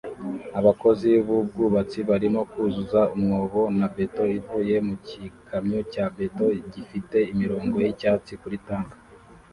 Abakozi 0.59 1.09
b'ubwubatsi 1.25 1.99
barimo 2.09 2.41
kuzuza 2.51 3.01
umwobo 3.15 3.61
na 3.79 3.87
beto 3.95 4.23
ivuye 4.39 4.75
mu 4.87 4.93
gikamyo 5.05 5.79
cya 5.93 6.05
beto 6.17 6.45
gifite 6.73 7.17
imirongo 7.31 7.75
y'icyatsi 7.85 8.31
kuri 8.41 8.57
tank 8.67 8.89